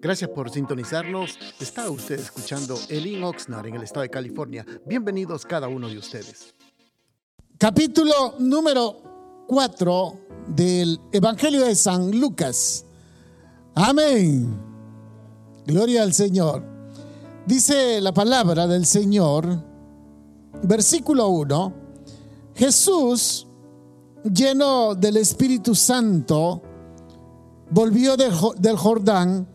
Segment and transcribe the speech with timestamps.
[0.00, 1.38] Gracias por sintonizarnos.
[1.60, 4.64] Está usted escuchando Elin Oxnard en el estado de California.
[4.86, 6.54] Bienvenidos cada uno de ustedes.
[7.58, 12.84] Capítulo número 4 del Evangelio de San Lucas.
[13.74, 14.54] Amén.
[15.66, 16.62] Gloria al Señor.
[17.46, 19.46] Dice la palabra del Señor,
[20.62, 21.74] versículo 1,
[22.54, 23.46] Jesús,
[24.24, 26.62] lleno del Espíritu Santo,
[27.70, 29.46] volvió del Jordán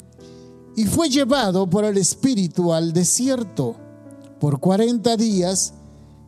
[0.75, 3.75] y fue llevado por el Espíritu al desierto
[4.39, 5.73] por cuarenta días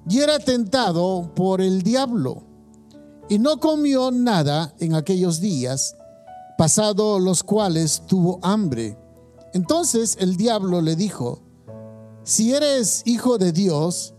[0.08, 2.44] y era tentado por el diablo.
[3.30, 5.96] Y no comió nada en aquellos días,
[6.58, 8.98] pasado los cuales tuvo hambre.
[9.54, 11.41] Entonces el diablo le dijo,
[12.24, 14.13] si eres hijo de Dios,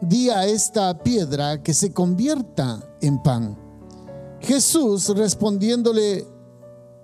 [0.00, 3.58] di a esta piedra que se convierta en pan.
[4.40, 6.26] Jesús respondiéndole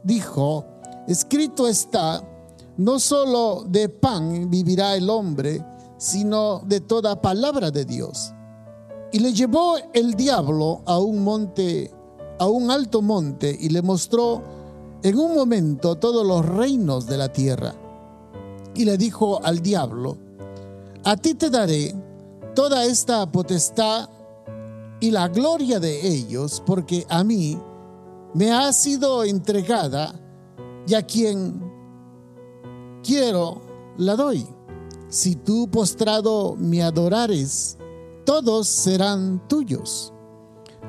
[0.05, 0.65] dijo,
[1.07, 2.23] escrito está,
[2.77, 5.65] no solo de pan vivirá el hombre,
[5.99, 8.33] sino de toda palabra de Dios.
[9.13, 11.91] Y le llevó el diablo a un monte,
[12.39, 14.43] a un alto monte, y le mostró
[15.03, 17.75] en un momento todos los reinos de la tierra.
[18.75, 20.17] Y le dijo al diablo,
[21.05, 21.95] a ti te daré
[22.55, 24.09] toda esta potestad
[25.01, 27.59] y la gloria de ellos, porque a mí
[28.35, 30.15] me ha sido entregada
[30.87, 31.63] y a quien
[33.03, 33.61] quiero
[33.99, 34.47] la doy.
[35.09, 37.77] Si tú postrado me adorares,
[38.25, 40.13] todos serán tuyos.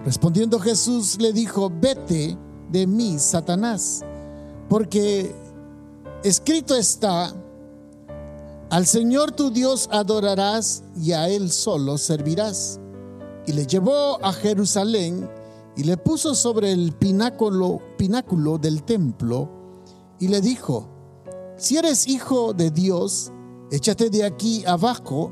[0.05, 2.37] Respondiendo Jesús le dijo, vete
[2.69, 4.01] de mí, Satanás,
[4.69, 5.35] porque
[6.23, 7.33] escrito está,
[8.69, 12.79] al Señor tu Dios adorarás y a Él solo servirás.
[13.45, 15.29] Y le llevó a Jerusalén
[15.75, 17.81] y le puso sobre el pináculo,
[18.59, 19.49] del templo
[20.19, 20.87] y le dijo,
[21.57, 23.31] si eres hijo de Dios,
[23.71, 25.31] échate de aquí abajo,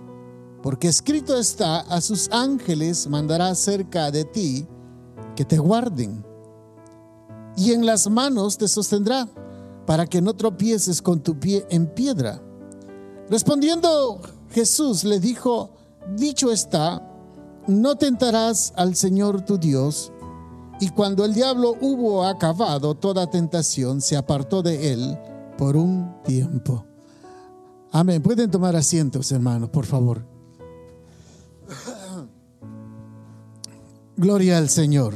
[0.64, 4.68] porque escrito está, a sus ángeles mandará cerca de ti
[5.36, 6.26] que te guarden,
[7.56, 9.28] y en las manos te sostendrá,
[9.86, 12.42] para que no tropieces con tu pie en piedra.
[13.30, 15.72] Respondiendo Jesús le dijo,
[16.16, 17.08] dicho está,
[17.68, 20.12] no tentarás al Señor tu Dios.
[20.82, 25.16] Y cuando el diablo hubo acabado toda tentación, se apartó de él
[25.56, 26.84] por un tiempo.
[27.92, 28.20] Amén.
[28.24, 30.26] Pueden tomar asientos, hermanos, por favor.
[34.18, 35.14] Gloria al Señor.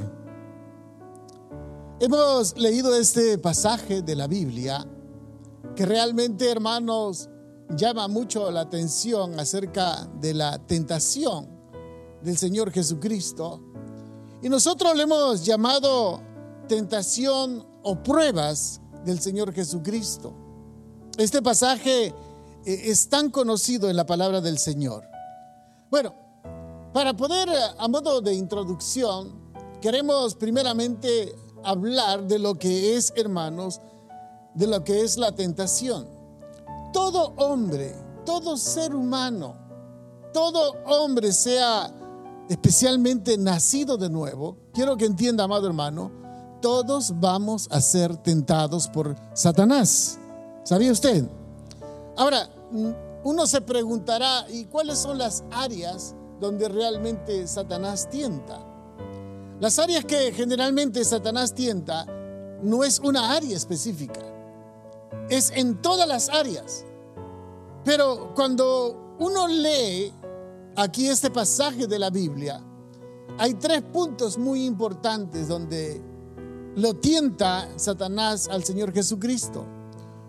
[1.99, 4.85] Hemos leído este pasaje de la Biblia
[5.75, 7.27] que realmente, hermanos,
[7.75, 11.47] llama mucho la atención acerca de la tentación
[12.21, 13.63] del Señor Jesucristo.
[14.41, 16.21] Y nosotros le hemos llamado
[16.67, 20.33] tentación o pruebas del Señor Jesucristo.
[21.17, 22.13] Este pasaje eh,
[22.65, 25.03] es tan conocido en la palabra del Señor.
[25.89, 26.13] Bueno,
[26.93, 29.51] para poder, eh, a modo de introducción,
[29.81, 33.79] queremos primeramente hablar de lo que es, hermanos,
[34.53, 36.07] de lo que es la tentación.
[36.91, 39.55] Todo hombre, todo ser humano,
[40.33, 41.91] todo hombre sea
[42.49, 46.11] especialmente nacido de nuevo, quiero que entienda, amado hermano,
[46.61, 50.19] todos vamos a ser tentados por Satanás.
[50.63, 51.27] ¿Sabía usted?
[52.17, 52.49] Ahora,
[53.23, 58.59] uno se preguntará, ¿y cuáles son las áreas donde realmente Satanás tienta?
[59.59, 62.05] Las áreas que generalmente Satanás tienta
[62.61, 64.21] no es una área específica,
[65.29, 66.85] es en todas las áreas.
[67.83, 70.11] Pero cuando uno lee
[70.75, 72.61] aquí este pasaje de la Biblia,
[73.37, 76.01] hay tres puntos muy importantes donde
[76.75, 79.65] lo tienta Satanás al Señor Jesucristo.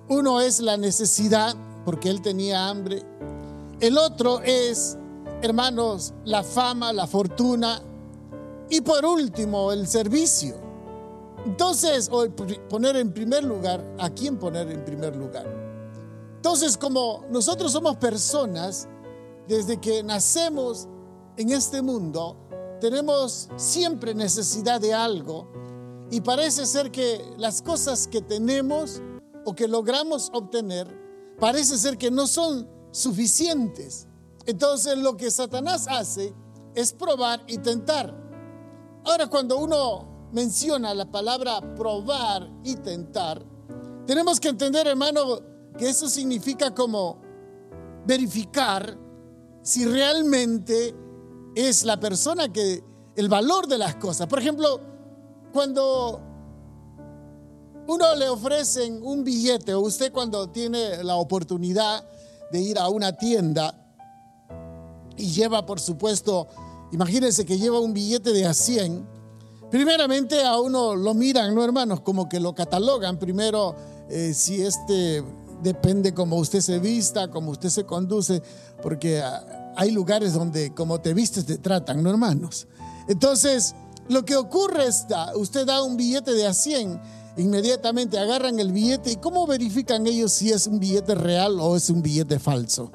[0.09, 1.55] Uno es la necesidad,
[1.85, 3.03] porque él tenía hambre.
[3.81, 4.97] El otro es,
[5.43, 7.83] hermanos, la fama, la fortuna.
[8.71, 10.56] Y por último, el servicio.
[11.45, 12.29] Entonces, o
[12.69, 15.47] poner en primer lugar, ¿a quién poner en primer lugar?
[16.37, 18.88] Entonces, como nosotros somos personas
[19.48, 20.88] desde que nacemos
[21.37, 22.37] en este mundo,
[22.81, 25.48] tenemos siempre necesidad de algo
[26.10, 29.00] y parece ser que las cosas que tenemos
[29.44, 30.88] o que logramos obtener,
[31.38, 34.06] parece ser que no son suficientes.
[34.46, 36.34] Entonces lo que Satanás hace
[36.75, 38.14] es probar y tentar.
[39.04, 43.44] Ahora cuando uno menciona la palabra probar y tentar,
[44.06, 45.40] tenemos que entender, hermano,
[45.78, 47.20] que eso significa como
[48.06, 49.06] verificar
[49.67, 50.95] si realmente
[51.57, 52.85] es la persona que
[53.17, 54.29] el valor de las cosas.
[54.29, 54.81] Por ejemplo,
[55.53, 56.21] cuando
[57.89, 62.05] uno le ofrecen un billete o usted cuando tiene la oportunidad
[62.53, 63.75] de ir a una tienda
[65.17, 66.47] y lleva, por supuesto,
[66.93, 69.05] imagínense que lleva un billete de a 100,
[69.69, 72.03] primeramente a uno lo miran, ¿no, hermanos?
[72.03, 73.75] Como que lo catalogan primero
[74.11, 75.25] eh, si este
[75.63, 78.43] depende como usted se vista, como usted se conduce,
[78.83, 79.23] porque
[79.76, 82.67] hay lugares donde como te vistes te tratan, ¿no, hermanos?
[83.08, 83.75] Entonces,
[84.08, 85.06] lo que ocurre es,
[85.37, 87.00] usted da un billete de a 100,
[87.37, 91.90] inmediatamente agarran el billete y ¿cómo verifican ellos si es un billete real o es
[91.90, 92.90] un billete falso?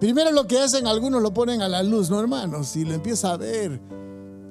[0.00, 2.76] Primero lo que hacen, algunos lo ponen a la luz, ¿no, hermanos?
[2.76, 3.80] Y lo empieza a ver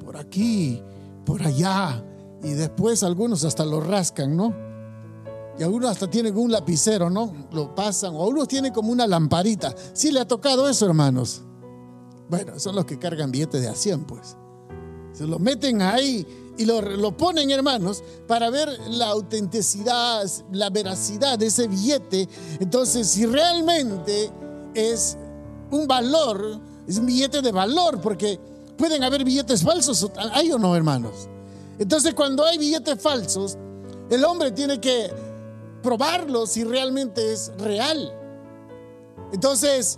[0.03, 0.81] por aquí,
[1.25, 2.03] por allá,
[2.43, 4.66] y después algunos hasta lo rascan, ¿no?
[5.59, 7.33] Y algunos hasta tienen un lapicero, ¿no?
[7.51, 9.73] Lo pasan, o algunos tienen como una lamparita.
[9.93, 11.41] ¿Sí le ha tocado eso, hermanos?
[12.29, 14.37] Bueno, son los que cargan billetes de a 100, pues.
[15.13, 21.39] Se lo meten ahí y lo, lo, ponen, hermanos, para ver la autenticidad, la veracidad
[21.39, 22.29] de ese billete.
[22.59, 24.31] Entonces, si realmente
[24.75, 25.17] es
[25.71, 28.39] un valor, es un billete de valor, porque
[28.77, 31.27] pueden haber billetes falsos, ¿hay o no, hermanos?
[31.79, 33.57] Entonces, cuando hay billetes falsos,
[34.09, 35.11] el hombre tiene que
[35.87, 38.13] probarlo si realmente es real.
[39.31, 39.97] Entonces,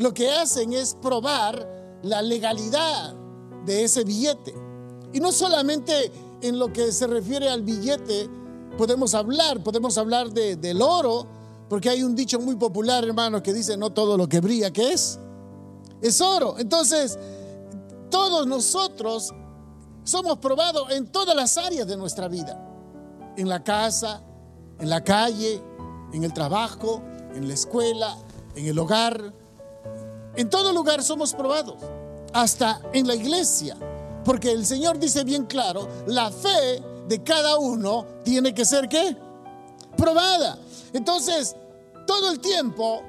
[0.00, 3.14] lo que hacen es probar la legalidad
[3.64, 4.52] de ese billete.
[5.12, 6.10] Y no solamente
[6.40, 8.28] en lo que se refiere al billete
[8.76, 11.28] podemos hablar, podemos hablar de, del oro,
[11.68, 14.92] porque hay un dicho muy popular, hermano, que dice, no todo lo que brilla, ¿qué
[14.92, 15.20] es?
[16.00, 16.56] Es oro.
[16.58, 17.16] Entonces,
[18.10, 19.32] todos nosotros
[20.02, 22.58] somos probados en todas las áreas de nuestra vida.
[23.36, 24.20] En la casa,
[24.82, 25.62] en la calle,
[26.12, 27.00] en el trabajo,
[27.36, 28.18] en la escuela,
[28.56, 29.32] en el hogar.
[30.34, 31.76] En todo lugar somos probados,
[32.32, 33.76] hasta en la iglesia,
[34.24, 39.16] porque el Señor dice bien claro, la fe de cada uno tiene que ser qué?
[39.96, 40.58] Probada.
[40.92, 41.54] Entonces,
[42.04, 43.02] todo el tiempo,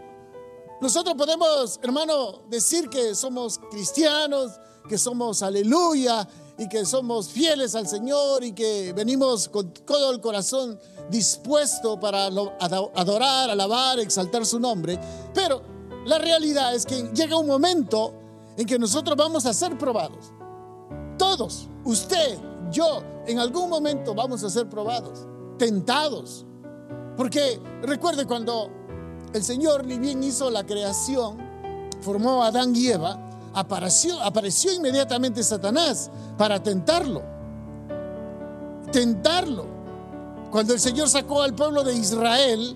[0.80, 4.52] nosotros podemos, hermano, decir que somos cristianos,
[4.88, 6.28] que somos aleluya
[6.64, 10.80] y que somos fieles al Señor y que venimos con todo el corazón
[11.10, 15.00] dispuesto para adorar, alabar, exaltar su nombre.
[15.34, 15.62] Pero
[16.06, 18.14] la realidad es que llega un momento
[18.58, 20.32] en que nosotros vamos a ser probados.
[21.18, 22.40] Todos, usted,
[22.72, 25.28] yo, en algún momento vamos a ser probados,
[25.58, 26.46] tentados.
[27.18, 28.70] Porque recuerde cuando
[29.34, 31.38] el Señor ni bien hizo la creación,
[32.02, 33.23] formó a Adán y Eva,
[33.54, 37.22] apareció, apareció inmediatamente Satanás para tentarlo.
[38.92, 39.66] Tentarlo.
[40.52, 42.76] Cuando el Señor sacó al pueblo de Israel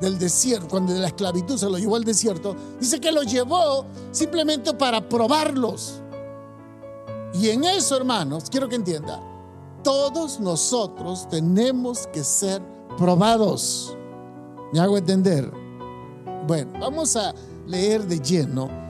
[0.00, 3.86] del desierto, cuando de la esclavitud se lo llevó al desierto, dice que lo llevó
[4.10, 6.00] simplemente para probarlos.
[7.34, 9.20] Y en eso, hermanos, quiero que entienda,
[9.82, 12.62] todos nosotros tenemos que ser
[12.96, 13.96] probados.
[14.72, 15.50] ¿Me hago entender?
[16.46, 17.34] Bueno, vamos a
[17.66, 18.83] leer de lleno.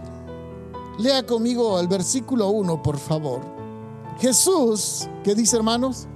[0.98, 3.40] Lea conmigo el versículo 1, por favor.
[4.18, 6.06] Jesús, ¿qué dice hermanos?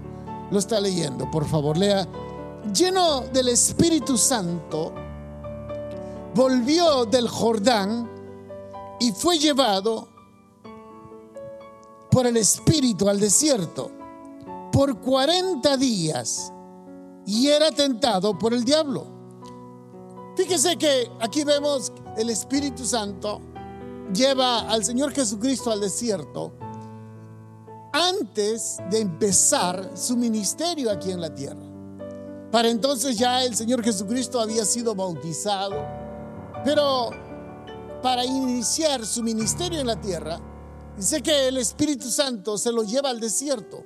[0.51, 2.07] lo está leyendo, por favor, lea.
[2.73, 4.93] Lleno del Espíritu Santo,
[6.35, 8.09] volvió del Jordán
[9.01, 10.09] y fue llevado
[12.11, 13.91] por el Espíritu al desierto
[14.73, 16.53] por 40 días
[17.27, 19.07] y era tentado por el diablo.
[20.37, 23.41] Fíjese que aquí vemos el Espíritu Santo
[24.15, 26.53] lleva al Señor Jesucristo al desierto
[27.93, 31.63] antes de empezar su ministerio aquí en la tierra.
[32.51, 35.87] Para entonces ya el Señor Jesucristo había sido bautizado,
[36.65, 37.11] pero
[38.03, 40.41] para iniciar su ministerio en la tierra,
[40.97, 43.85] dice que el Espíritu Santo se lo lleva al desierto.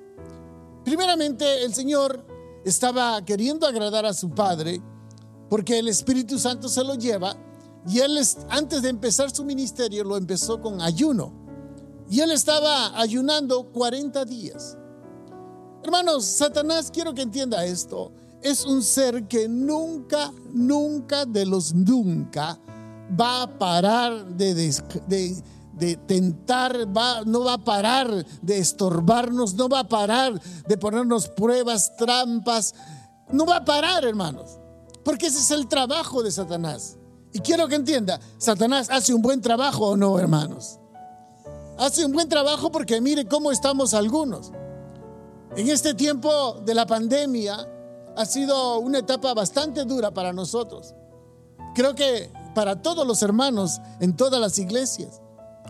[0.84, 2.24] Primeramente el Señor
[2.64, 4.80] estaba queriendo agradar a su Padre,
[5.48, 7.36] porque el Espíritu Santo se lo lleva,
[7.86, 11.32] y él antes de empezar su ministerio lo empezó con ayuno.
[12.08, 14.76] Y él estaba ayunando 40 días.
[15.82, 22.58] Hermanos, Satanás, quiero que entienda esto, es un ser que nunca, nunca de los nunca
[23.18, 29.80] va a parar de, de, tentar, va, no va a parar de estorbarnos, no va
[29.80, 32.74] a parar de ponernos pruebas, trampas,
[33.30, 34.58] no va a parar, hermanos,
[35.04, 36.96] porque ese es el trabajo de Satanás.
[37.32, 40.78] Y quiero que entienda, Satanás hace un buen trabajo o no, hermanos
[41.78, 44.52] hace un buen trabajo porque mire cómo estamos algunos.
[45.56, 47.68] En este tiempo de la pandemia
[48.16, 50.94] ha sido una etapa bastante dura para nosotros.
[51.74, 55.20] Creo que para todos los hermanos en todas las iglesias.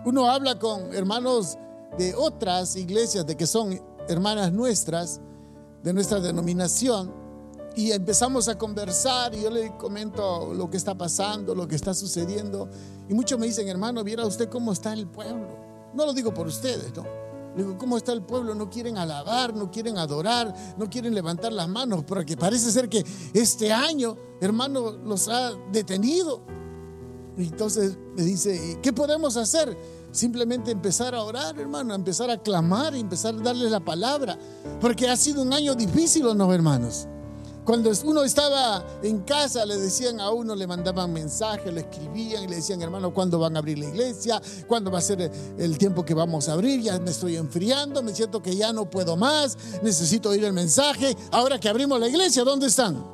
[0.04, 1.56] Uno habla con hermanos
[1.96, 5.20] de otras iglesias, de que son hermanas nuestras,
[5.82, 7.12] de nuestra denominación,
[7.76, 11.94] y empezamos a conversar y yo le comento lo que está pasando, lo que está
[11.94, 12.68] sucediendo.
[13.08, 15.48] Y muchos me dicen, hermano, viera usted cómo está el pueblo.
[15.94, 17.22] No lo digo por ustedes, ¿no?
[17.56, 18.54] digo, ¿cómo está el pueblo?
[18.54, 23.04] No quieren alabar, no quieren adorar, no quieren levantar las manos, porque parece ser que
[23.34, 26.42] este año, hermano, los ha detenido.
[27.36, 29.76] entonces me dice, ¿qué podemos hacer?
[30.10, 34.38] Simplemente empezar a orar, hermano, empezar a clamar, empezar a darle la palabra,
[34.80, 37.06] porque ha sido un año difícil, ¿no, hermanos?
[37.64, 42.48] Cuando uno estaba en casa, le decían a uno, le mandaban mensajes, le escribían y
[42.48, 44.42] le decían, hermano, ¿cuándo van a abrir la iglesia?
[44.66, 46.80] ¿Cuándo va a ser el tiempo que vamos a abrir?
[46.80, 51.16] Ya me estoy enfriando, me siento que ya no puedo más, necesito oír el mensaje.
[51.30, 53.06] Ahora que abrimos la iglesia, ¿dónde están?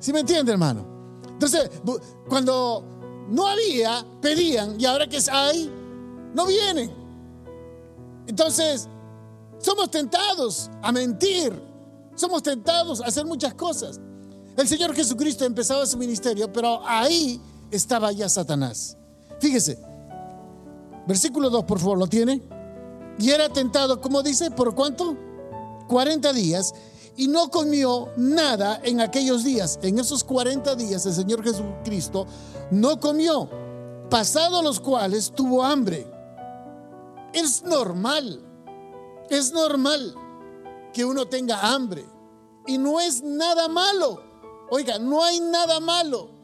[0.00, 0.84] ¿Sí me entiende, hermano?
[1.28, 1.70] Entonces,
[2.28, 2.84] cuando
[3.28, 5.70] no había, pedían, y ahora que hay,
[6.34, 6.90] no vienen.
[8.26, 8.88] Entonces,
[9.58, 11.69] somos tentados a mentir
[12.20, 13.98] somos tentados a hacer muchas cosas.
[14.56, 18.96] El Señor Jesucristo empezaba su ministerio, pero ahí estaba ya Satanás.
[19.40, 19.78] Fíjese,
[21.08, 22.42] versículo 2, por favor, ¿lo tiene?
[23.18, 25.16] Y era tentado, como dice, ¿por cuánto?
[25.88, 26.72] 40 días
[27.16, 29.78] y no comió nada en aquellos días.
[29.82, 32.26] En esos 40 días el Señor Jesucristo
[32.70, 33.48] no comió,
[34.10, 36.06] pasados los cuales tuvo hambre.
[37.32, 38.40] Es normal,
[39.30, 40.14] es normal
[40.92, 42.04] que uno tenga hambre.
[42.66, 44.22] Y no es nada malo.
[44.70, 46.40] Oiga, no hay nada malo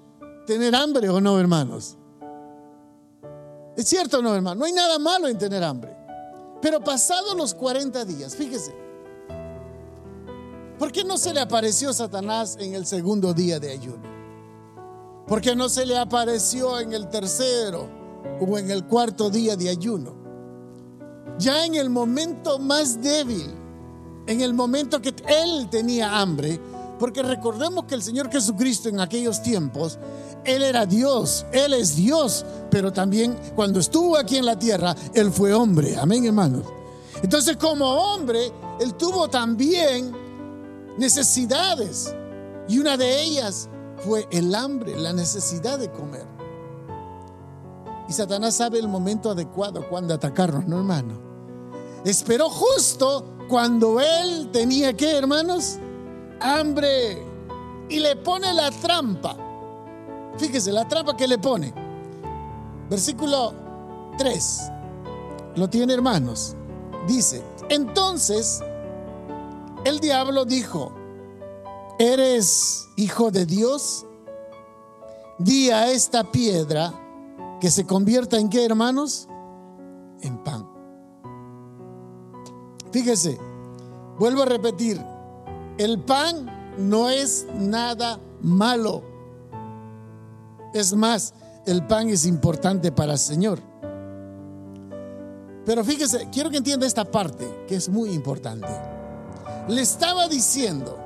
[0.46, 1.96] tener hambre o no, hermanos.
[3.76, 4.60] Es cierto no, hermano.
[4.60, 5.94] No hay nada malo en tener hambre.
[6.62, 8.74] Pero pasados los 40 días, fíjese,
[10.78, 14.16] ¿por qué no se le apareció Satanás en el segundo día de ayuno?
[15.26, 17.88] ¿Por qué no se le apareció en el tercero
[18.40, 20.14] o en el cuarto día de ayuno?
[21.38, 23.65] Ya en el momento más débil
[24.26, 26.60] en el momento que él tenía hambre,
[26.98, 29.98] porque recordemos que el Señor Jesucristo en aquellos tiempos,
[30.44, 35.30] Él era Dios, Él es Dios, pero también cuando estuvo aquí en la tierra, Él
[35.30, 36.64] fue hombre, amén hermanos.
[37.22, 40.12] Entonces como hombre, Él tuvo también
[40.96, 42.14] necesidades
[42.68, 43.68] y una de ellas
[43.98, 46.26] fue el hambre, la necesidad de comer.
[48.08, 51.20] Y Satanás sabe el momento adecuado cuando atacarnos, ¿no hermano?
[52.04, 55.78] Esperó justo cuando él tenía que, hermanos,
[56.40, 57.22] hambre
[57.88, 59.36] y le pone la trampa.
[60.36, 61.72] Fíjese, la trampa que le pone.
[62.90, 63.54] Versículo
[64.18, 64.72] 3.
[65.56, 66.54] Lo tiene, hermanos.
[67.06, 68.62] Dice, entonces
[69.84, 70.92] el diablo dijo,
[71.98, 74.04] ¿eres hijo de Dios?
[75.38, 76.92] Di a esta piedra
[77.60, 79.28] que se convierta en qué, hermanos?
[80.22, 80.65] En pan.
[82.96, 83.38] Fíjese,
[84.18, 84.98] vuelvo a repetir,
[85.76, 86.46] el pan
[86.78, 89.02] no es nada malo.
[90.72, 91.34] Es más,
[91.66, 93.60] el pan es importante para el Señor.
[95.66, 98.68] Pero fíjese, quiero que entienda esta parte, que es muy importante.
[99.68, 100.96] Le estaba diciendo,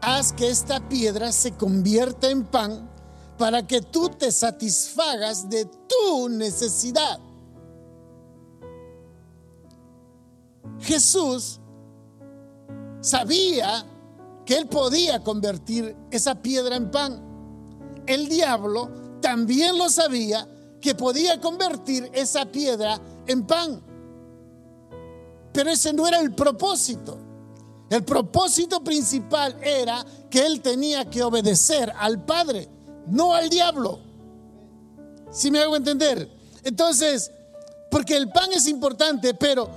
[0.00, 2.88] haz que esta piedra se convierta en pan
[3.36, 7.18] para que tú te satisfagas de tu necesidad.
[10.80, 11.60] Jesús
[13.00, 13.84] sabía
[14.44, 17.22] que él podía convertir esa piedra en pan.
[18.06, 20.46] El diablo también lo sabía
[20.80, 23.82] que podía convertir esa piedra en pan.
[25.52, 27.18] Pero ese no era el propósito.
[27.90, 32.68] El propósito principal era que él tenía que obedecer al Padre,
[33.08, 33.98] no al diablo.
[35.30, 36.30] Si me hago entender?
[36.62, 37.32] Entonces,
[37.90, 39.68] porque el pan es importante, pero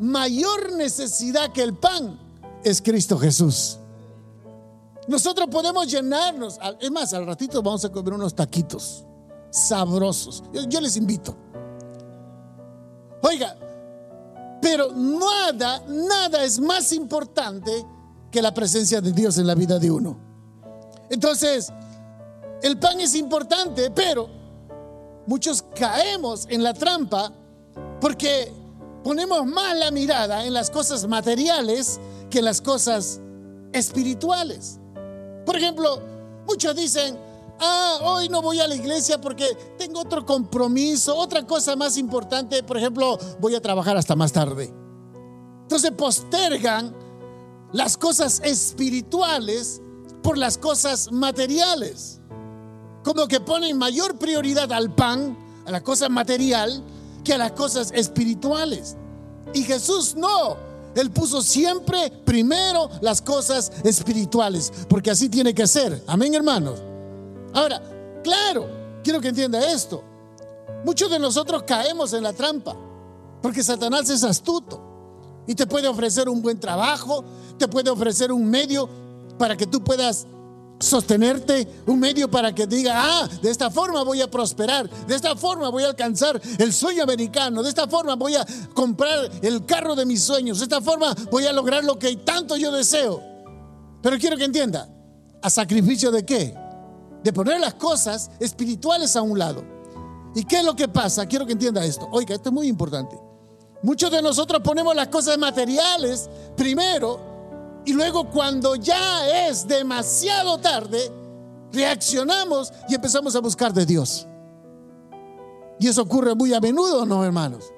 [0.00, 2.18] mayor necesidad que el pan
[2.64, 3.78] es Cristo Jesús.
[5.06, 9.04] Nosotros podemos llenarnos, es más, al ratito vamos a comer unos taquitos
[9.50, 10.42] sabrosos.
[10.68, 11.36] Yo, les invito.
[13.22, 13.56] Oiga,
[14.62, 17.84] pero nada, nada es más importante
[18.30, 20.16] que la presencia de Dios en la vida de uno.
[21.10, 21.72] Entonces,
[22.62, 24.28] el pan es importante, pero
[25.26, 27.32] muchos caemos en la trampa
[28.00, 28.59] porque
[29.02, 33.20] ponemos más la mirada en las cosas materiales que en las cosas
[33.72, 34.78] espirituales.
[35.46, 36.00] Por ejemplo,
[36.46, 37.18] muchos dicen,
[37.60, 42.62] ah, hoy no voy a la iglesia porque tengo otro compromiso, otra cosa más importante,
[42.62, 44.72] por ejemplo, voy a trabajar hasta más tarde.
[45.62, 46.94] Entonces postergan
[47.72, 49.80] las cosas espirituales
[50.22, 52.20] por las cosas materiales.
[53.04, 56.82] Como que ponen mayor prioridad al pan, a la cosa material,
[57.32, 58.96] a las cosas espirituales.
[59.52, 60.56] Y Jesús no.
[60.94, 66.02] Él puso siempre primero las cosas espirituales, porque así tiene que ser.
[66.06, 66.80] Amén, hermanos.
[67.52, 67.80] Ahora,
[68.24, 68.68] claro,
[69.02, 70.02] quiero que entienda esto.
[70.84, 72.76] Muchos de nosotros caemos en la trampa,
[73.42, 74.80] porque Satanás es astuto
[75.46, 77.24] y te puede ofrecer un buen trabajo,
[77.58, 78.88] te puede ofrecer un medio
[79.38, 80.26] para que tú puedas
[80.80, 85.36] sostenerte, un medio para que diga, ah, de esta forma voy a prosperar, de esta
[85.36, 89.94] forma voy a alcanzar el sueño americano, de esta forma voy a comprar el carro
[89.94, 93.22] de mis sueños, de esta forma voy a lograr lo que tanto yo deseo.
[94.02, 94.88] Pero quiero que entienda,
[95.42, 96.54] ¿a sacrificio de qué?
[97.22, 99.62] De poner las cosas espirituales a un lado.
[100.34, 101.26] ¿Y qué es lo que pasa?
[101.26, 102.08] Quiero que entienda esto.
[102.10, 103.18] Oiga, esto es muy importante.
[103.82, 107.29] Muchos de nosotros ponemos las cosas materiales primero
[107.84, 111.10] y luego cuando ya es demasiado tarde,
[111.72, 114.26] reaccionamos y empezamos a buscar de Dios.
[115.78, 117.72] Y eso ocurre muy a menudo, ¿no, hermanos?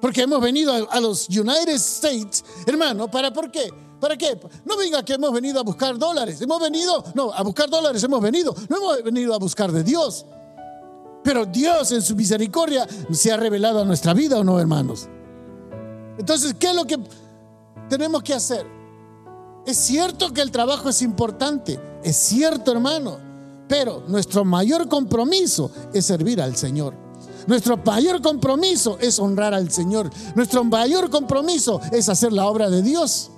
[0.00, 3.70] Porque hemos venido a, los United States, hermano, ¿para por qué?
[4.00, 4.38] ¿Para qué?
[4.64, 6.40] No venga que hemos venido a buscar dólares.
[6.40, 8.54] Hemos venido, no, a buscar dólares hemos venido.
[8.68, 10.24] No hemos venido a buscar de Dios.
[11.22, 15.06] Pero Dios en su misericordia se ha revelado a nuestra vida, ¿o no, hermanos?
[16.18, 16.98] Entonces, ¿qué es lo que
[17.90, 18.79] tenemos que hacer?
[19.66, 23.18] Es cierto que el trabajo es importante, es cierto hermano,
[23.68, 26.94] pero nuestro mayor compromiso es servir al Señor.
[27.46, 30.10] Nuestro mayor compromiso es honrar al Señor.
[30.34, 33.30] Nuestro mayor compromiso es hacer la obra de Dios.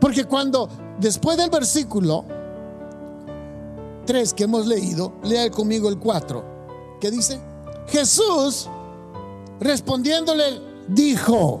[0.00, 0.68] Porque cuando
[1.00, 2.24] después del versículo
[4.06, 7.40] 3 que hemos leído, lea conmigo el 4, que dice,
[7.88, 8.68] Jesús
[9.60, 11.60] respondiéndole dijo,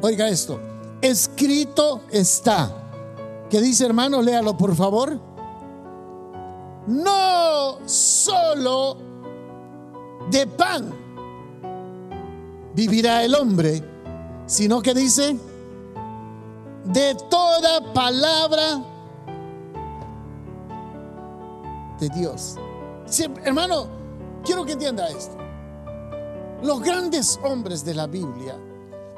[0.00, 0.58] oiga esto,
[1.02, 2.70] escrito está.
[3.50, 4.22] ¿Qué dice hermano?
[4.22, 5.20] Léalo por favor.
[6.86, 8.96] No solo
[10.30, 10.90] de pan
[12.74, 13.82] vivirá el hombre,
[14.46, 15.36] sino que dice,
[16.84, 18.82] de toda palabra
[22.00, 22.56] de Dios.
[23.44, 23.86] hermano,
[24.44, 25.36] quiero que entienda esto.
[26.62, 28.56] Los grandes hombres de la Biblia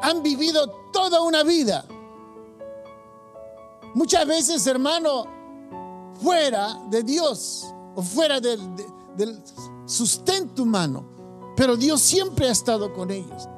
[0.05, 1.87] han vivido toda una vida.
[3.95, 5.25] Muchas veces, hermano,
[6.23, 8.61] fuera de Dios o fuera del,
[9.87, 11.07] sustento humano,
[11.57, 13.49] pero Dios siempre ha estado con ellos.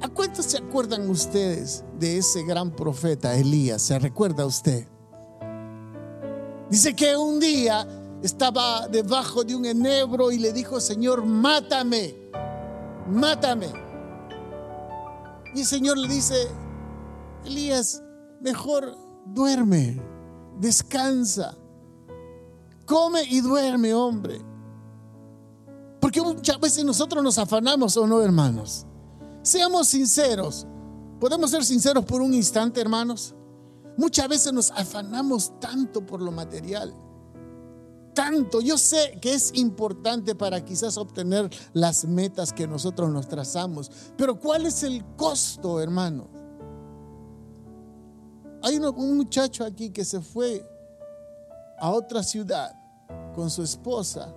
[0.00, 3.82] ¿A cuántos se acuerdan ustedes de ese gran profeta Elías?
[3.82, 4.86] ¿Se recuerda usted?
[6.70, 7.86] Dice que un día
[8.22, 12.14] estaba debajo de un enebro y le dijo, Señor, mátame,
[13.08, 13.81] mátame.
[15.54, 16.48] Y el Señor le dice,
[17.44, 18.02] Elías,
[18.40, 20.00] mejor duerme,
[20.58, 21.56] descansa,
[22.86, 24.40] come y duerme, hombre.
[26.00, 28.86] Porque muchas veces nosotros nos afanamos o no, hermanos.
[29.42, 30.66] Seamos sinceros.
[31.20, 33.34] ¿Podemos ser sinceros por un instante, hermanos?
[33.96, 36.94] Muchas veces nos afanamos tanto por lo material
[38.14, 38.60] tanto.
[38.60, 44.38] Yo sé que es importante para quizás obtener las metas que nosotros nos trazamos, pero
[44.38, 46.28] ¿cuál es el costo, hermano?
[48.62, 50.64] Hay un muchacho aquí que se fue
[51.78, 52.72] a otra ciudad
[53.34, 54.32] con su esposa.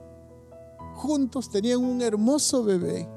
[0.95, 3.07] Juntos tenían un hermoso bebé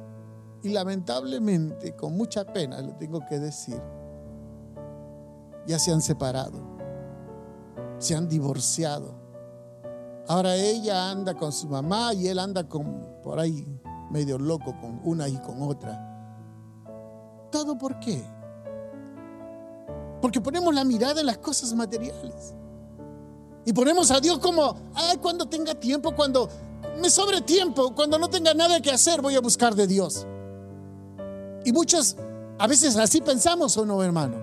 [0.62, 3.80] y lamentablemente, con mucha pena, le tengo que decir,
[5.66, 6.60] ya se han separado,
[7.98, 9.27] se han divorciado
[10.28, 13.66] Ahora ella anda con su mamá y él anda con, por ahí
[14.10, 16.04] medio loco con una y con otra.
[17.50, 18.22] ¿Todo por qué?
[20.20, 22.54] Porque ponemos la mirada en las cosas materiales.
[23.64, 26.48] Y ponemos a Dios como, ay, cuando tenga tiempo, cuando
[27.00, 30.26] me sobre tiempo, cuando no tenga nada que hacer, voy a buscar de Dios.
[31.64, 32.16] Y muchos,
[32.58, 34.42] a veces así pensamos o no, hermanos.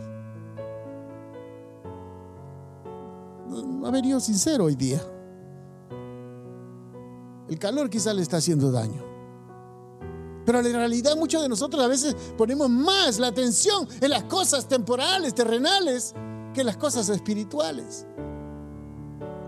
[3.47, 4.99] No ha venido sincero hoy día.
[7.47, 9.03] El calor quizás le está haciendo daño.
[10.45, 14.67] Pero en realidad muchos de nosotros a veces ponemos más la atención en las cosas
[14.67, 16.13] temporales, terrenales,
[16.53, 18.05] que en las cosas espirituales.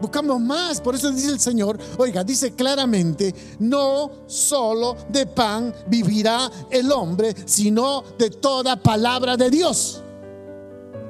[0.02, 6.52] Buscamos más, por eso dice el Señor, oiga, dice claramente, no solo de pan vivirá
[6.70, 10.04] el hombre, sino de toda palabra de Dios.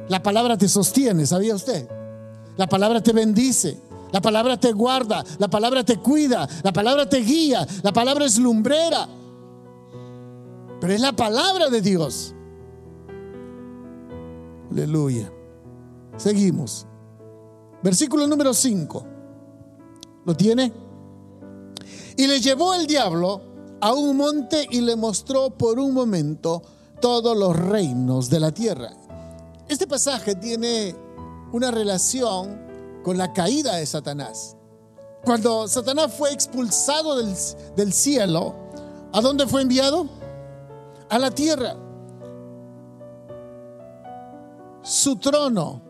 [0.08, 1.90] La palabra te sostiene, ¿sabía usted?
[2.56, 3.87] La palabra te bendice.
[4.12, 8.38] La palabra te guarda, la palabra te cuida, la palabra te guía, la palabra es
[8.38, 9.08] lumbrera.
[10.80, 12.34] Pero es la palabra de Dios.
[14.72, 15.32] Aleluya.
[16.18, 16.86] Seguimos.
[17.84, 19.06] Versículo número 5.
[20.26, 20.72] ¿Lo tiene?
[22.16, 23.42] Y le llevó el diablo
[23.80, 26.62] a un monte y le mostró por un momento
[27.00, 28.90] todos los reinos de la tierra
[29.68, 30.96] Este pasaje tiene
[31.52, 32.67] una relación
[33.08, 34.58] con la caída de Satanás.
[35.24, 38.54] Cuando Satanás fue expulsado del, cielo,
[39.14, 40.10] ¿a dónde fue enviado?
[41.10, 41.78] A la tierra.
[44.82, 45.82] Su trono,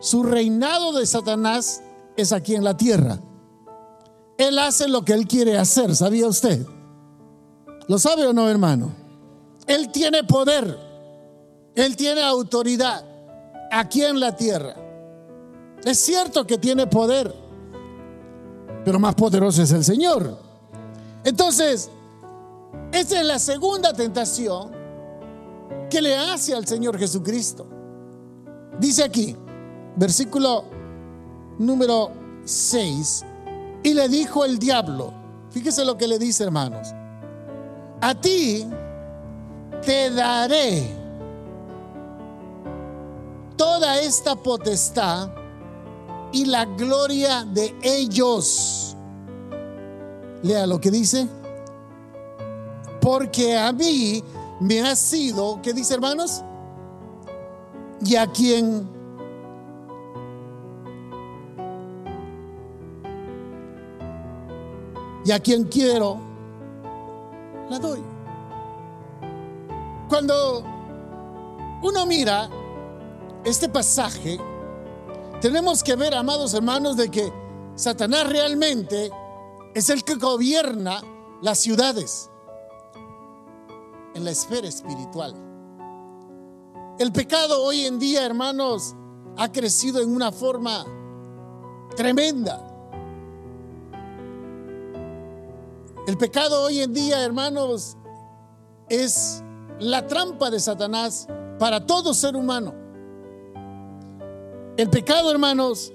[0.00, 1.80] su reinado de Satanás
[2.16, 3.20] es aquí en la tierra.
[4.36, 6.66] Él hace lo que él quiere hacer, ¿sabía usted?
[7.86, 8.92] ¿Lo sabe o no, hermano?
[9.68, 10.76] Él tiene poder,
[11.76, 13.04] él tiene autoridad
[13.70, 14.81] aquí en la tierra.
[15.84, 17.34] Es cierto que tiene poder,
[18.84, 20.38] pero más poderoso es el Señor.
[21.24, 21.90] Entonces,
[22.92, 24.70] esta es la segunda tentación
[25.90, 27.66] que le hace al Señor Jesucristo.
[28.78, 29.36] Dice aquí,
[29.96, 30.64] versículo
[31.58, 32.10] número
[32.44, 33.24] 6,
[33.82, 35.12] y le dijo el diablo,
[35.50, 36.88] fíjese lo que le dice hermanos,
[38.00, 38.66] a ti
[39.84, 40.88] te daré
[43.56, 45.41] toda esta potestad
[46.32, 48.96] y la gloria de ellos.
[50.42, 51.28] Lea lo que dice.
[53.00, 54.22] Porque a mí
[54.60, 56.42] me ha sido, ¿qué dice hermanos?
[58.04, 58.88] Y a quien
[65.24, 66.18] y a quien quiero,
[67.70, 68.00] la doy.
[70.08, 70.64] Cuando
[71.82, 72.48] uno mira
[73.44, 74.38] este pasaje,
[75.42, 77.32] tenemos que ver, amados hermanos, de que
[77.74, 79.10] Satanás realmente
[79.74, 81.02] es el que gobierna
[81.42, 82.30] las ciudades
[84.14, 85.34] en la esfera espiritual.
[87.00, 88.94] El pecado hoy en día, hermanos,
[89.36, 90.86] ha crecido en una forma
[91.96, 92.64] tremenda.
[96.06, 97.96] El pecado hoy en día, hermanos,
[98.88, 99.42] es
[99.80, 101.26] la trampa de Satanás
[101.58, 102.81] para todo ser humano.
[104.76, 105.92] El pecado, hermanos,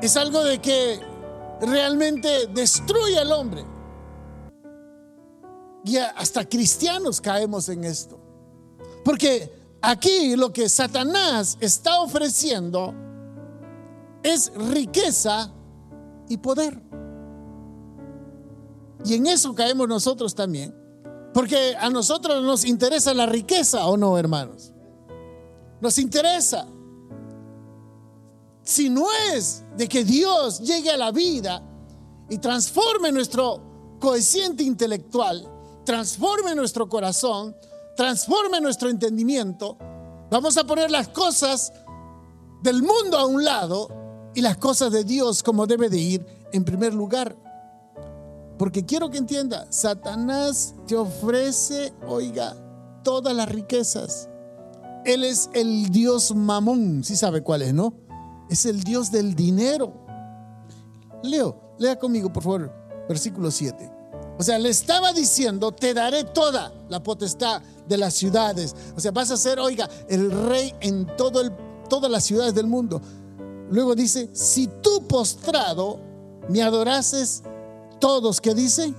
[0.00, 1.00] es algo de que
[1.60, 3.64] realmente destruye al hombre.
[5.84, 8.18] Y hasta cristianos caemos en esto.
[9.04, 12.94] Porque aquí lo que Satanás está ofreciendo
[14.22, 15.52] es riqueza
[16.28, 16.80] y poder.
[19.04, 20.74] Y en eso caemos nosotros también.
[21.34, 24.72] Porque a nosotros nos interesa la riqueza o no, hermanos.
[25.80, 26.66] Nos interesa.
[28.68, 31.62] Si no es de que Dios llegue a la vida
[32.28, 35.48] y transforme nuestro coeficiente intelectual,
[35.86, 37.56] transforme nuestro corazón,
[37.96, 39.78] transforme nuestro entendimiento,
[40.30, 41.72] vamos a poner las cosas
[42.62, 43.88] del mundo a un lado
[44.34, 47.38] y las cosas de Dios como debe de ir en primer lugar.
[48.58, 52.54] Porque quiero que entienda, Satanás te ofrece, oiga,
[53.02, 54.28] todas las riquezas.
[55.06, 58.07] Él es el Dios mamón, si sabe cuál es, ¿no?
[58.48, 59.92] Es el Dios del dinero.
[61.22, 62.72] Leo, lea conmigo, por favor,
[63.08, 63.92] versículo 7.
[64.38, 68.74] O sea, le estaba diciendo, te daré toda la potestad de las ciudades.
[68.96, 71.52] O sea, vas a ser, oiga, el rey en todo el,
[71.88, 73.00] todas las ciudades del mundo.
[73.70, 75.98] Luego dice, si tú postrado
[76.48, 77.42] me adorases,
[77.98, 78.94] todos que dice,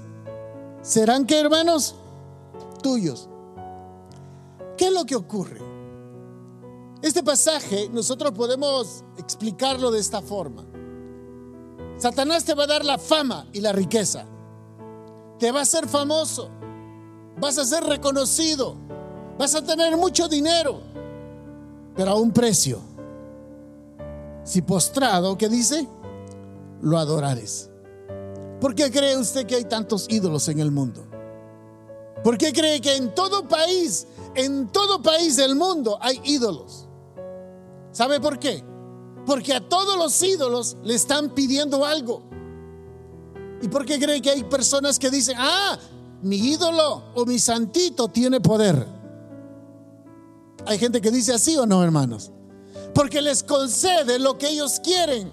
[0.81, 1.95] serán que hermanos
[2.83, 3.29] tuyos.
[4.77, 5.68] ¿Qué es lo que ocurre?
[7.01, 10.65] Este pasaje nosotros podemos explicarlo de esta forma.
[11.97, 14.25] Satanás te va a dar la fama y la riqueza.
[15.37, 16.49] Te va a hacer famoso.
[17.39, 18.75] Vas a ser reconocido.
[19.37, 20.81] Vas a tener mucho dinero.
[21.95, 22.81] Pero a un precio.
[24.43, 25.87] Si postrado, ¿qué dice?
[26.81, 27.69] Lo adorares.
[28.59, 31.05] ¿Por qué cree usted que hay tantos ídolos en el mundo?
[32.23, 36.88] ¿Por qué cree que en todo país, en todo país del mundo hay ídolos?
[37.91, 38.63] ¿Sabe por qué?
[39.25, 42.23] Porque a todos los ídolos le están pidiendo algo.
[43.61, 45.77] ¿Y por qué cree que hay personas que dicen, ah,
[46.21, 48.85] mi ídolo o mi santito tiene poder?
[50.65, 52.31] Hay gente que dice así o no, hermanos.
[52.93, 55.31] Porque les concede lo que ellos quieren.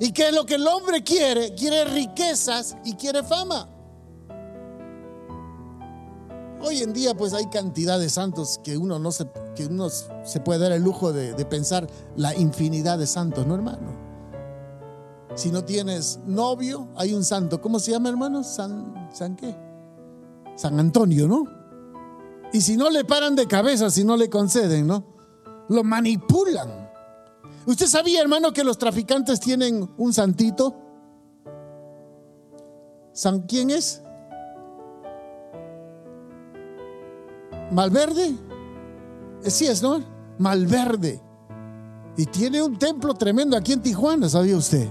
[0.00, 1.54] ¿Y qué es lo que el hombre quiere?
[1.54, 3.68] Quiere riquezas y quiere fama.
[6.66, 10.40] Hoy en día pues hay cantidad de santos que uno no se, que uno se
[10.40, 13.92] puede dar el lujo de, pensar la infinidad de santos, ¿no hermano?
[15.34, 17.60] Si no tienes novio, hay un santo.
[17.60, 18.42] ¿Cómo se llama hermano?
[18.42, 19.54] San, ¿San qué?
[20.56, 21.44] San Antonio, ¿no?
[22.52, 25.04] Y si no le paran de cabeza, si no le conceden, ¿no?
[25.68, 26.88] Lo manipulan.
[27.66, 30.74] ¿Usted sabía, hermano, que los traficantes tienen un santito?
[33.12, 34.03] ¿San quién es?
[37.70, 38.34] ¿Malverde?
[39.44, 40.02] Eh, sí es, ¿no?
[40.38, 41.20] Malverde.
[42.16, 44.88] Y tiene un templo tremendo aquí en Tijuana, ¿sabía usted?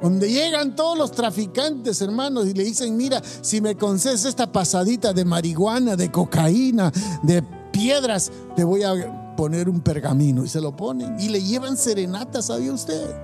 [0.00, 5.12] Donde llegan todos los traficantes, hermanos, y le dicen, mira, si me concedes esta pasadita
[5.12, 10.44] de marihuana, de cocaína, de piedras, te voy a poner un pergamino.
[10.44, 11.18] Y se lo ponen.
[11.18, 13.14] Y le llevan serenata, ¿sabía usted?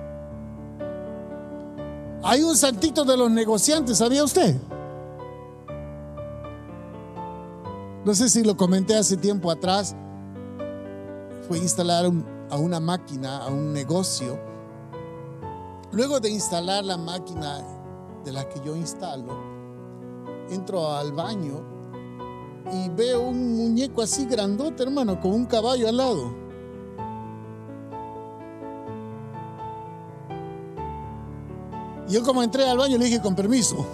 [2.23, 4.55] Hay un santito de los negociantes, ¿sabía usted?
[8.05, 9.95] No sé si lo comenté hace tiempo atrás.
[11.47, 12.05] Fue instalar
[12.49, 14.39] a una máquina, a un negocio
[15.95, 17.65] Luego de instalar la máquina
[18.25, 19.33] de la que yo instalo,
[20.49, 21.63] entro al baño
[22.69, 26.35] y veo un muñeco así grandote, hermano, con un caballo al lado.
[32.09, 33.87] Yo como entré al baño le dije con permiso.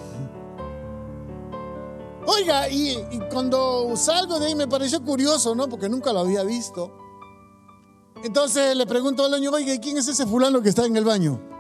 [2.34, 5.68] Oiga, y, y, cuando salgo de ahí me pareció curioso, ¿no?
[5.68, 6.92] Porque nunca lo había visto.
[8.24, 11.06] Entonces le pregunto al dueño, oiga, ¿y quién es ese fulano que está en el
[11.06, 11.52] baño?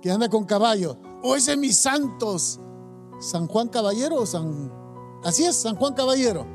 [0.00, 0.96] que anda con caballo.
[1.22, 2.58] O ese es mis santos.
[3.20, 4.72] San Juan Caballero o San...
[5.22, 6.46] Así es, San Juan Caballero.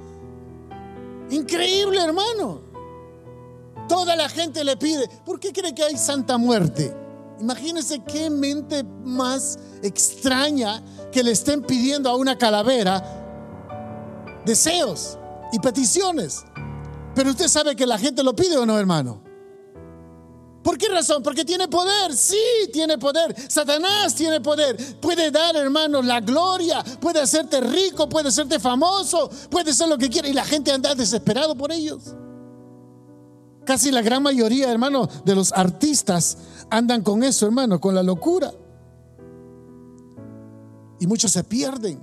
[1.30, 2.62] Increíble, hermano.
[3.88, 6.96] Toda la gente le pide, ¿por qué cree que hay Santa Muerte?
[7.40, 13.04] Imagínense qué mente más extraña que le estén pidiendo a una calavera
[14.46, 15.18] deseos
[15.52, 16.44] y peticiones.
[17.14, 19.22] Pero usted sabe que la gente lo pide o no, hermano.
[20.66, 21.22] ¿Por qué razón?
[21.22, 22.16] Porque tiene poder.
[22.16, 22.42] Sí,
[22.74, 23.36] tiene poder.
[23.50, 24.76] Satanás tiene poder.
[25.00, 26.84] Puede dar, hermano, la gloria.
[27.00, 28.10] Puede hacerte rico.
[28.10, 29.30] Puede hacerte famoso.
[29.50, 30.28] Puede ser lo que quiera.
[30.28, 32.16] Y la gente anda desesperado por ellos.
[33.64, 36.38] Casi la gran mayoría, hermano, de los artistas
[36.70, 38.52] andan con eso, hermano, con la locura.
[41.00, 42.00] Y muchos se pierden.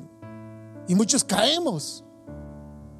[0.88, 2.04] Y muchos caemos.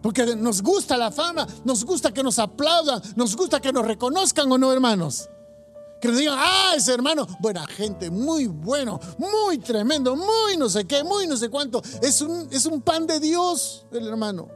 [0.03, 4.51] Porque nos gusta la fama, nos gusta que nos aplaudan, nos gusta que nos reconozcan
[4.51, 5.29] o no, hermanos.
[6.01, 10.85] Que nos digan, ah, ese hermano, buena gente, muy bueno, muy tremendo, muy no sé
[10.85, 11.81] qué, muy no sé cuánto.
[12.03, 14.49] Es un, es un pan de Dios, el hermano.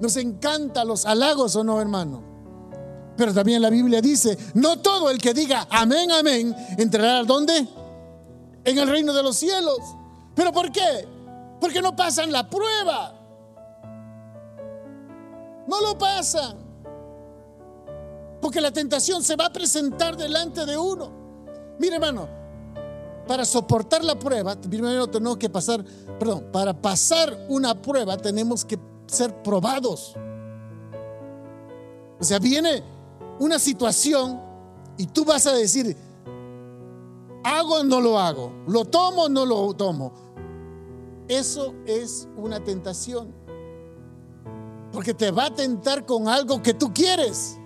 [0.00, 2.35] Nos encanta los halagos o no, hermano.
[3.16, 7.66] Pero también la Biblia dice, no todo el que diga amén, amén, entrará dónde?
[8.64, 9.78] En el reino de los cielos.
[10.34, 11.08] ¿Pero por qué?
[11.60, 13.14] Porque no pasan la prueba.
[15.66, 16.56] No lo pasan.
[18.40, 21.10] Porque la tentación se va a presentar delante de uno.
[21.78, 22.28] Mire, hermano,
[23.26, 25.84] para soportar la prueba, primero tenemos que pasar,
[26.18, 30.14] perdón, para pasar una prueba tenemos que ser probados.
[32.18, 32.82] O sea, viene
[33.38, 34.40] una situación
[34.96, 35.96] y tú vas a decir,
[37.44, 40.12] hago o no lo hago, lo tomo o no lo tomo.
[41.28, 43.34] Eso es una tentación.
[44.92, 47.58] Porque te va a tentar con algo que tú quieres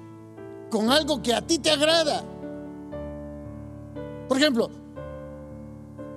[0.71, 2.23] con algo que a ti te agrada.
[4.29, 4.71] Por ejemplo,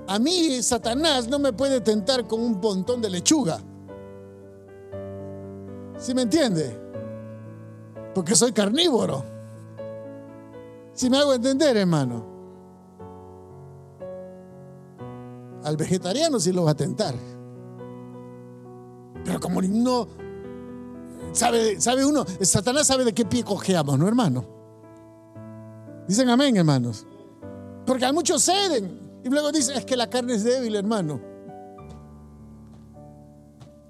[0.07, 3.59] a mí Satanás no me puede tentar con un montón de lechuga.
[5.97, 6.79] ¿Sí me entiende?
[8.13, 9.32] Porque soy carnívoro.
[10.93, 12.25] Si me hago entender, hermano.
[15.63, 17.15] Al vegetariano sí lo va a tentar.
[19.23, 20.07] Pero como no,
[21.33, 22.25] ¿Sabe, sabe uno?
[22.41, 24.45] Satanás sabe de qué pie cojeamos, ¿no, hermano?
[26.07, 27.07] Dicen amén, hermanos.
[27.85, 29.01] Porque hay muchos ceden.
[29.23, 31.19] Y luego dicen, es que la carne es débil, hermano.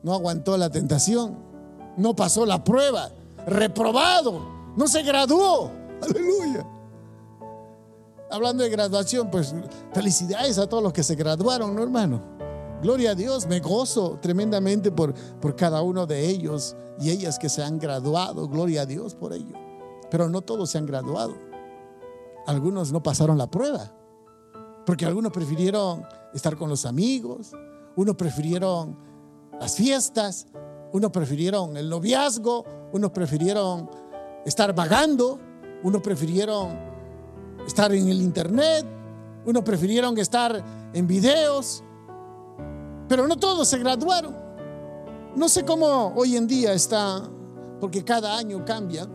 [0.04, 1.38] No aguantó la tentación.
[1.98, 3.10] No pasó la prueba.
[3.46, 4.74] Reprobado.
[4.78, 5.70] No se graduó.
[6.02, 6.66] Aleluya.
[8.34, 9.54] Hablando de graduación, pues
[9.94, 12.20] felicidades a todos los que se graduaron, ¿no, hermano?
[12.82, 17.48] Gloria a Dios, me gozo tremendamente por, por cada uno de ellos y ellas que
[17.48, 19.54] se han graduado, gloria a Dios por ello.
[20.10, 21.36] Pero no todos se han graduado.
[22.48, 23.94] Algunos no pasaron la prueba,
[24.84, 27.52] porque algunos prefirieron estar con los amigos,
[27.96, 28.98] unos prefirieron
[29.60, 30.48] las fiestas,
[30.92, 33.92] unos prefirieron el noviazgo, unos prefirieron
[34.44, 35.40] estar vagando,
[35.84, 36.93] unos prefirieron
[37.66, 38.86] estar en el internet,
[39.46, 41.84] unos prefirieron estar en videos,
[43.08, 44.36] pero no todos se graduaron.
[45.36, 47.22] No sé cómo hoy en día está,
[47.80, 49.08] porque cada año cambia,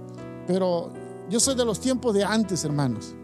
[0.47, 0.93] pero
[1.29, 3.15] yo soy de los tiempos de antes, hermanos.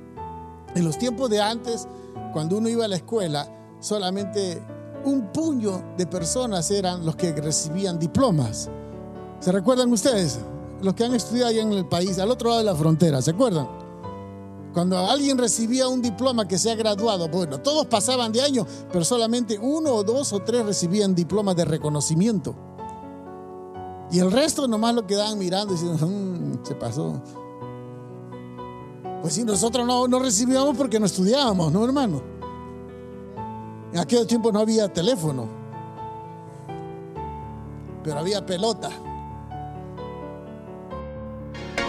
[0.75, 1.87] En los tiempos de antes,
[2.33, 3.49] cuando uno iba a la escuela,
[3.81, 4.63] solamente
[5.05, 8.71] un puño de personas eran los que recibían diplomas.
[9.41, 10.39] ¿Se recuerdan ustedes?
[10.81, 13.33] Los que han estudiado allá en el país, al otro lado de la frontera, ¿se
[13.33, 13.84] acuerdan?
[14.75, 19.05] Cuando alguien recibía un diploma que se ha graduado, bueno, todos pasaban de año, pero
[19.05, 22.57] solamente uno o dos o tres recibían diplomas de reconocimiento.
[24.11, 27.23] Y el resto nomás lo quedaban mirando y diciendo, "Mm, se pasó.
[29.23, 32.21] Pues sí, nosotros no, no recibíamos porque no estudiábamos, ¿no, hermano?
[33.93, 35.47] En aquel tiempo no había teléfono,
[38.03, 38.91] pero había pelota.